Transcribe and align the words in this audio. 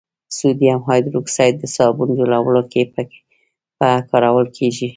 سودیم 0.37 0.79
هایدروکساید 0.87 1.55
د 1.59 1.63
صابون 1.75 2.09
جوړولو 2.19 2.61
کې 2.71 2.81
په 3.79 3.89
کار 4.09 4.23
وړل 4.33 4.49
کیږي. 4.57 4.87